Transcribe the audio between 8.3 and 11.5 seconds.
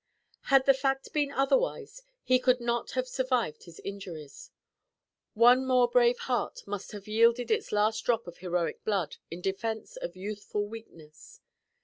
heroic blood in defence of youthful weakness.